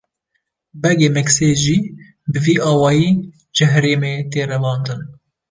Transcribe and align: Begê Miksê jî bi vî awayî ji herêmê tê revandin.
Begê 0.81 1.09
Miksê 1.15 1.49
jî 1.63 1.77
bi 2.31 2.39
vî 2.45 2.55
awayî 2.71 3.11
ji 3.57 3.65
herêmê 3.73 4.13
tê 4.31 4.41
revandin. 4.51 5.01